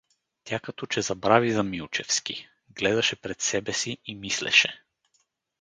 Тя 0.43 0.59
като 0.59 0.85
че 0.85 1.01
забрави 1.01 1.51
за 1.51 1.63
Милчевски, 1.63 2.47
гледаше 2.69 3.15
пред 3.15 3.41
себе 3.41 3.73
си 3.73 3.97
и 4.05 4.15
мислеше. 4.15 4.83